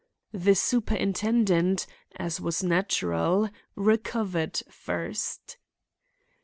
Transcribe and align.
The 0.33 0.55
superintendent, 0.55 1.85
as 2.15 2.41
was 2.41 2.63
natural, 2.63 3.51
recovered 3.75 4.63
first. 4.67 5.57